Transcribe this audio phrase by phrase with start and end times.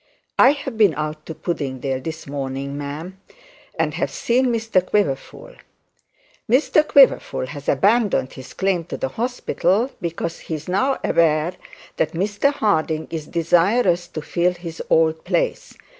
[0.39, 3.21] 'I have been out to Puddingdale this morning, ma'am,
[3.77, 5.53] and have seen Mr Quiverful.
[6.49, 11.53] Mr Quiverful has abandoned his claim to the hospital, because he is now aware
[11.97, 15.75] that Mr Harding is desirous to fill his old place.